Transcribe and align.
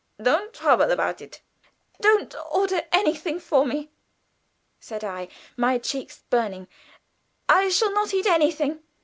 Don't 0.19 0.51
trouble 0.51 0.89
about 0.89 1.21
it." 1.21 1.41
"Don't 2.01 2.33
order 2.51 2.81
anything 2.91 3.39
for 3.39 3.67
me," 3.67 3.91
said 4.79 5.03
I, 5.03 5.27
my 5.55 5.77
cheeks 5.77 6.23
burning. 6.31 6.67
"I 7.47 7.69
shall 7.69 7.93
not 7.93 8.11
eat 8.11 8.25
anything." 8.25 8.79